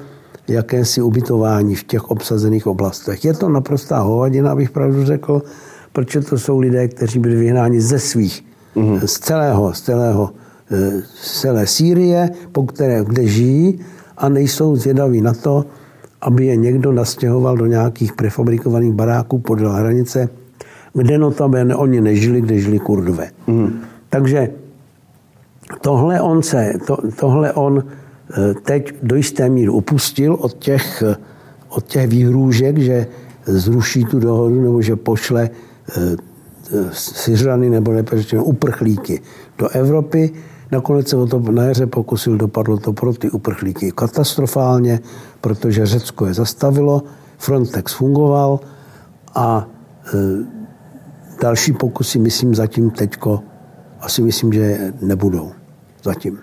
[0.47, 3.25] jakési ubytování v těch obsazených oblastech.
[3.25, 5.41] Je to naprostá hovadina, abych pravdu řekl,
[5.93, 9.05] protože to jsou lidé, kteří byli vyhnáni ze svých, mm-hmm.
[9.05, 10.29] z celého, z celého,
[10.71, 13.79] eh, z celé Sýrie, po které, kde žijí
[14.17, 15.65] a nejsou zvědaví na to,
[16.21, 20.29] aby je někdo nastěhoval do nějakých prefabrikovaných baráků podél hranice,
[20.93, 23.29] kde notabene oni nežili, kde žili kurdové.
[23.47, 23.79] Mm.
[24.09, 24.49] Takže
[25.81, 31.15] tohle on, se, to, tohle on eh, teď do jisté míry upustil od těch, eh,
[31.69, 33.07] od těch výhrůžek, že
[33.45, 35.49] zruší tu dohodu nebo že pošle
[35.97, 36.15] eh,
[36.91, 39.21] Syřany nebo lepší uprchlíky
[39.57, 40.31] do Evropy.
[40.71, 44.99] Nakonec se o to na jaře pokusil, dopadlo to pro ty uprchlíky katastrofálně,
[45.41, 47.03] protože Řecko je zastavilo,
[47.37, 48.59] Frontex fungoval
[49.35, 49.67] a
[51.41, 53.43] Další pokusy, myslím, zatím teďko
[53.99, 55.51] asi myslím, že nebudou.
[56.03, 56.39] Zatím.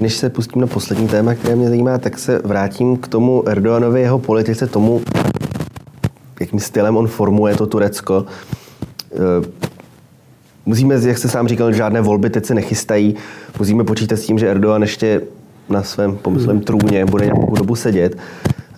[0.00, 4.00] Než se pustím na poslední téma, které mě zajímá, tak se vrátím k tomu Erdoganovi,
[4.00, 5.00] jeho politice, tomu,
[6.40, 8.24] jakým stylem on formuje to Turecko.
[9.12, 9.69] Eh,
[10.70, 13.14] musíme, jak jste sám říkal, žádné volby teď se nechystají.
[13.58, 15.20] Musíme počítat s tím, že Erdogan ještě
[15.68, 18.16] na svém pomyslem trůně bude nějakou dobu sedět.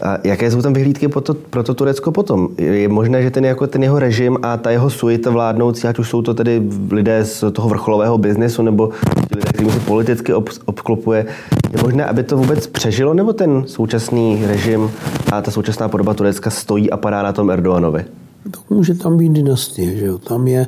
[0.02, 2.48] A jaké jsou tam vyhlídky pro to, pro to Turecko potom?
[2.58, 6.08] Je možné, že ten, jako ten jeho režim a ta jeho suita vládnoucí, ať už
[6.08, 8.90] jsou to tedy lidé z toho vrcholového biznesu nebo
[9.30, 11.26] lidé, kteří se politicky ob, obklopuje,
[11.72, 14.90] je možné, aby to vůbec přežilo, nebo ten současný režim
[15.32, 18.04] a ta současná podoba Turecka stojí a padá na tom Erdoganovi?
[18.50, 20.18] Tak může tam být dynastie, že jo?
[20.18, 20.66] Tam je,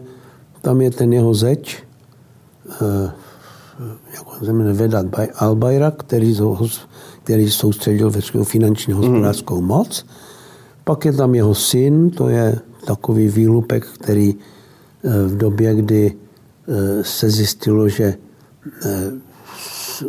[0.65, 1.85] tam je ten jeho zeč,
[2.81, 3.13] eh,
[4.15, 6.37] jak on se jmenuje, Vedat Albayrak, který
[7.23, 9.67] který soustředil veškerou finanční hospodářskou mm.
[9.67, 10.07] moc.
[10.85, 17.05] Pak je tam jeho syn, to je takový výlupek, který eh, v době, kdy eh,
[17.05, 18.15] se zjistilo, že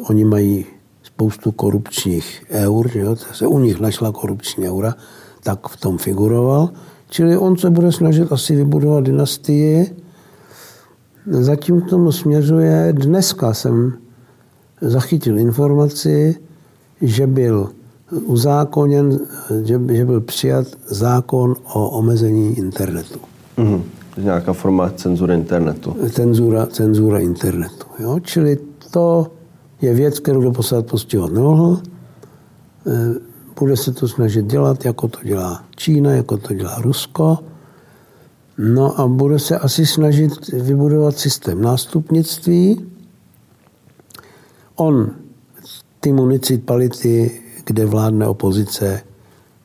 [0.10, 0.66] oni mají
[1.04, 4.96] spoustu korupčních eur, že jo, se u nich našla korupční eura,
[5.44, 6.70] tak v tom figuroval.
[7.10, 10.05] Čili on se bude snažit asi vybudovat dynastii.
[11.28, 12.94] Zatím k tomu směřuje.
[12.94, 13.94] Dneska jsem
[14.82, 16.36] zachytil informaci,
[17.02, 17.70] že byl
[18.12, 19.20] uzákoněn,
[19.64, 23.20] že, že byl přijat zákon o omezení internetu.
[23.58, 23.82] Mm-hmm.
[24.18, 25.96] Nějaká forma cenzury internetu.
[26.10, 27.86] Cenzura, cenzura internetu.
[28.00, 28.20] Jo?
[28.20, 28.58] Čili
[28.92, 29.28] to
[29.82, 31.80] je věc, kterou doposled postihovat nemohl.
[32.88, 33.14] E,
[33.60, 37.38] bude se to snažit dělat, jako to dělá Čína, jako to dělá Rusko.
[38.58, 42.86] No a bude se asi snažit vybudovat systém nástupnictví.
[44.76, 45.12] On
[46.00, 49.02] ty municipality, kde vládne opozice,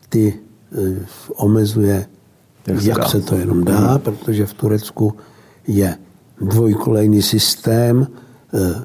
[0.09, 0.35] ty
[0.73, 2.07] e, omezuje,
[2.67, 4.01] jak, jak se to jenom dá, mhm.
[4.01, 5.17] protože v Turecku
[5.67, 5.97] je
[6.41, 8.07] dvojkolejný systém,
[8.55, 8.85] e,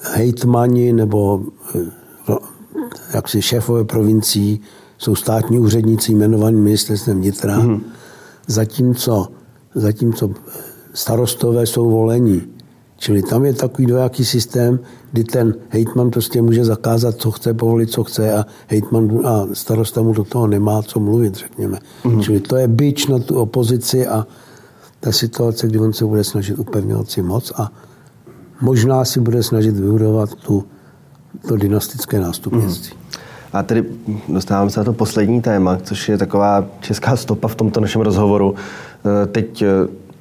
[0.00, 1.42] hejtmani nebo
[1.74, 1.78] e,
[3.14, 4.60] jaksi šéfové provincií
[4.98, 7.82] jsou státní úředníci jmenovaní ministerstvem vnitra, mm.
[8.46, 9.28] Zatímco,
[9.74, 10.30] zatímco
[10.94, 12.52] starostové jsou volení
[13.02, 14.78] Čili tam je takový dvojaký systém,
[15.12, 20.02] kdy ten hejtman prostě může zakázat, co chce, povolit, co chce a hejtman a starosta
[20.02, 21.78] mu do toho nemá co mluvit, řekněme.
[22.04, 22.20] Mm-hmm.
[22.20, 24.26] Čili to je byč na tu opozici a
[25.00, 27.72] ta situace, kdy on se bude snažit upevňovat si moc a
[28.60, 30.64] možná si bude snažit vybudovat tu,
[31.48, 32.96] to dynastické nástupnictví.
[32.96, 33.01] Mm.
[33.52, 33.84] A tedy
[34.28, 38.54] dostáváme se na to poslední téma, což je taková česká stopa v tomto našem rozhovoru.
[39.22, 39.66] E, teď e,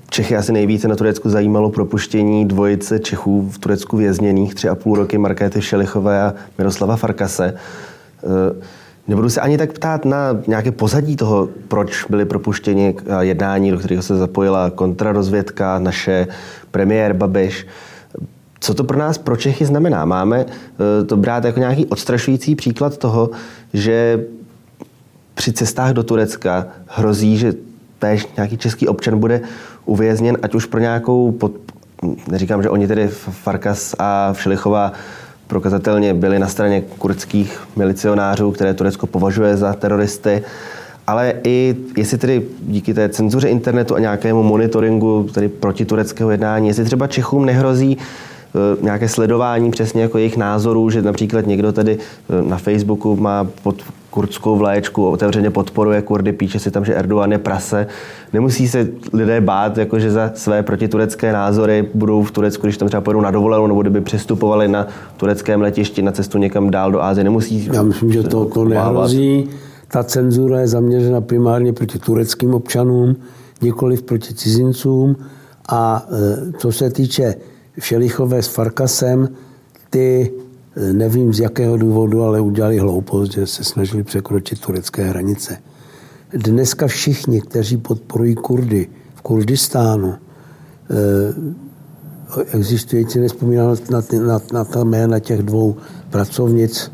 [0.09, 4.95] Čechy asi nejvíce na Turecku zajímalo propuštění dvojice Čechů v Turecku vězněných tři a půl
[4.95, 7.45] roky Markéty Šelichové a Miroslava Farkase.
[7.45, 7.53] E,
[9.07, 10.17] nebudu se ani tak ptát na
[10.47, 16.27] nějaké pozadí toho, proč byli propuštěni jednání, do kterého se zapojila kontrarozvědka, naše
[16.71, 17.67] premiér Babiš.
[18.63, 20.05] Co to pro nás, pro Čechy znamená?
[20.05, 20.45] Máme
[21.01, 23.29] e, to brát jako nějaký odstrašující příklad toho,
[23.73, 24.25] že
[25.33, 27.53] při cestách do Turecka hrozí, že
[27.99, 29.41] též nějaký český občan bude
[29.85, 31.51] uvězněn, ať už pro nějakou, pod,
[32.31, 34.93] neříkám, že oni tedy Farkas a Všelichová
[35.47, 40.43] prokazatelně byli na straně kurdských milicionářů, které Turecko považuje za teroristy,
[41.07, 46.67] ale i jestli tedy díky té cenzuře internetu a nějakému monitoringu tedy proti tureckého jednání,
[46.67, 48.29] jestli třeba Čechům nehrozí Eh,
[48.81, 53.75] nějaké sledování přesně jako jejich názorů, že například někdo tady eh, na Facebooku má pod
[54.09, 57.87] kurdskou vlaječku, otevřeně podporuje Kurdy, píše si tam, že Erdogan je prase.
[58.33, 62.87] Nemusí se lidé bát, jako že za své protiturecké názory budou v Turecku, když tam
[62.87, 64.87] třeba pojedou na dovolenou, nebo kdyby přestupovali na
[65.17, 67.23] tureckém letišti na cestu někam dál do Ázie.
[67.23, 69.49] Nemusí Já myslím, že to, to nehrozí.
[69.87, 73.15] Ta cenzura je zaměřena primárně proti tureckým občanům,
[73.61, 75.15] nikoliv proti cizincům.
[75.69, 77.35] A e, co se týče
[77.79, 79.29] Šelichové s Farkasem,
[79.89, 80.31] ty
[80.91, 85.57] nevím z jakého důvodu, ale udělali hloupost, že se snažili překročit turecké hranice.
[86.33, 90.13] Dneska všichni, kteří podporují Kurdy v Kurdistánu,
[92.51, 95.75] existující, nespomínal na, na, na ta jména těch dvou
[96.09, 96.91] pracovnic,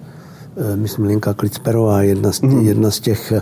[0.75, 2.67] myslím Linka Klicperová, jedna z, mm.
[2.67, 3.33] jedna z těch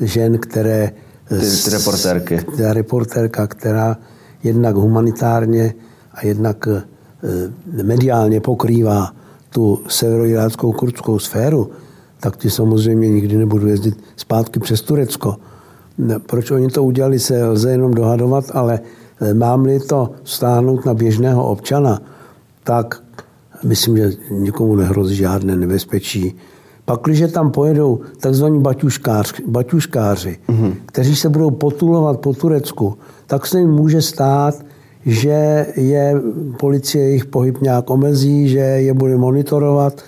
[0.00, 0.92] žen, které...
[1.28, 2.38] Ty, ty reportérky.
[2.56, 3.96] Ta reportérka, která
[4.42, 5.74] jednak humanitárně
[6.18, 6.68] a jednak
[7.82, 9.12] mediálně pokrývá
[9.50, 11.70] tu severoiráckou kurdskou sféru,
[12.20, 15.36] tak ty samozřejmě nikdy nebudou jezdit zpátky přes Turecko.
[16.26, 18.80] Proč oni to udělali, se lze jenom dohadovat, ale
[19.20, 22.02] eh, mám-li to stáhnout na běžného občana,
[22.64, 23.02] tak
[23.64, 26.36] myslím, že nikomu nehrozí žádné nebezpečí.
[26.84, 28.00] Pak, když tam pojedou
[28.58, 30.74] baťuškáři, baťuškáři mm-hmm.
[30.86, 34.54] kteří se budou potulovat po Turecku, tak se jim může stát,
[35.06, 36.14] že je
[36.58, 40.02] policie jejich pohyb nějak omezí, že je bude monitorovat,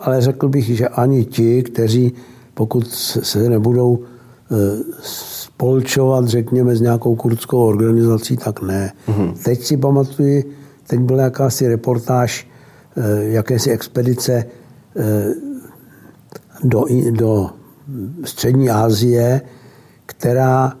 [0.00, 2.12] ale řekl bych, že ani ti, kteří
[2.54, 4.56] pokud se nebudou e,
[5.02, 8.92] spolčovat, řekněme, s nějakou kurdskou organizací, tak ne.
[9.08, 9.44] Mm-hmm.
[9.44, 10.42] Teď si pamatuju,
[10.86, 12.48] teď byla jakási reportáž
[12.96, 14.46] e, jakési expedice e,
[16.64, 17.50] do, do
[18.24, 19.40] střední Asie,
[20.06, 20.72] která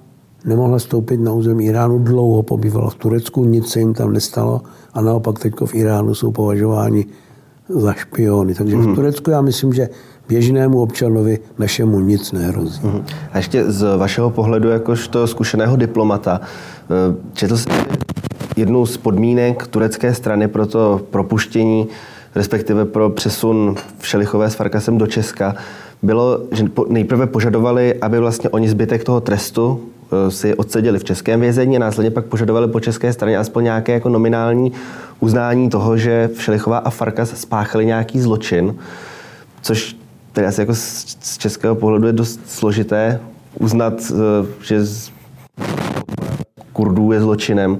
[0.44, 4.60] nemohla stoupit na území Iránu, dlouho pobývala v Turecku, nic se jim tam nestalo
[4.94, 7.06] a naopak teď v Iránu jsou považováni
[7.68, 8.54] za špiony.
[8.54, 8.94] Takže v mhm.
[8.94, 9.88] Turecku já myslím, že
[10.28, 12.80] běžnému občanovi našemu nic nehrozí.
[12.84, 13.04] Mm.
[13.32, 17.72] A ještě z vašeho pohledu, jakožto zkušeného diplomata, eh, četl jste
[18.56, 21.86] jednu z podmínek turecké strany pro to propuštění,
[22.34, 25.54] respektive pro přesun Všelichové s Farkasem do Česka,
[26.02, 29.80] bylo, že nejprve požadovali, aby vlastně oni zbytek toho trestu
[30.28, 34.08] si odseděli v českém vězení a následně pak požadovali po české straně aspoň nějaké jako
[34.08, 34.72] nominální
[35.20, 38.74] uznání toho, že Všelichová a Farkas spáchali nějaký zločin,
[39.62, 39.96] což
[40.32, 43.20] tedy asi jako z českého pohledu je dost složité
[43.60, 44.80] uznat, eh, že
[46.72, 47.78] Kurdů je zločinem.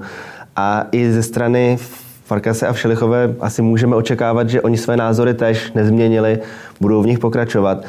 [0.55, 1.77] A i ze strany
[2.25, 6.39] Farkase a Všelichové asi můžeme očekávat, že oni své názory tež nezměnili,
[6.81, 7.85] budou v nich pokračovat.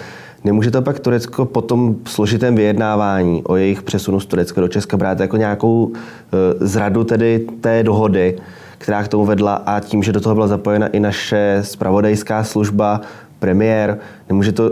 [0.47, 4.97] Nemůže to pak Turecko po tom složitém vyjednávání o jejich přesunu z Turecka do Česka
[4.97, 8.37] brát jako nějakou e, zradu tedy té dohody,
[8.79, 13.01] která k tomu vedla a tím, že do toho byla zapojena i naše spravodajská služba,
[13.39, 14.71] premiér, nemůže to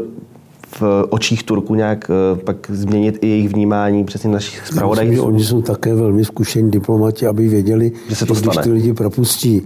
[0.81, 5.25] v očích Turku nějak e, pak změnit i jejich vnímání přesně našich zpravodajů?
[5.25, 9.63] Oni jsou také velmi zkušení diplomati, aby věděli, že se to když ty lidi propustí,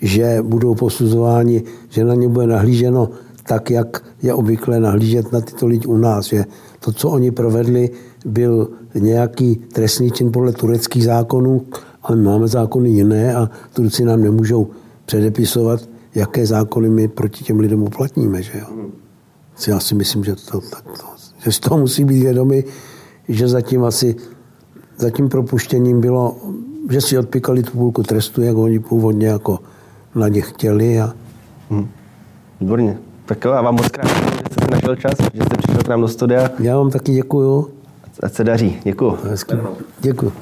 [0.00, 3.08] že budou posuzováni, že na ně bude nahlíženo
[3.42, 6.26] tak, jak je obvykle nahlížet na tyto lidi u nás.
[6.26, 6.44] Že
[6.80, 7.90] to, co oni provedli,
[8.24, 11.62] byl nějaký trestný čin podle tureckých zákonů,
[12.02, 14.70] ale my máme zákony jiné a Turci nám nemůžou
[15.04, 15.80] předepisovat,
[16.14, 18.42] jaké zákony my proti těm lidem uplatníme.
[18.42, 18.66] Že jo?
[19.68, 21.04] Já si myslím, že, to, tak to,
[21.44, 22.64] že z toho musí být vědomi,
[23.28, 24.16] že zatím asi
[24.98, 26.36] za tím propuštěním bylo,
[26.90, 29.58] že si odpikali tu půlku trestu, jak oni původně jako
[30.14, 31.00] na ně chtěli.
[31.00, 31.14] A...
[31.70, 31.88] Hmm.
[32.60, 32.98] Výborně.
[33.26, 36.00] Tak jo, a vám moc krát, že jste našel čas, že jste přišel k nám
[36.00, 36.50] do studia.
[36.58, 37.70] Já vám taky děkuju.
[38.22, 38.80] Ať se daří.
[38.84, 39.18] Děkuju.
[40.00, 40.32] Děkuju.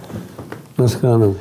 [0.79, 1.37] Naschledanou.